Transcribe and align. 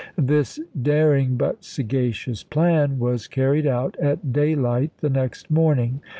This 0.17 0.59
daring 0.81 1.37
but 1.37 1.63
sagacious 1.63 2.41
plan 2.43 2.97
was 2.97 3.27
car 3.27 3.51
ried 3.51 3.67
out 3.67 3.95
at 3.97 4.33
daylight 4.33 4.91
the 4.97 5.11
next 5.11 5.51
morning. 5.51 6.01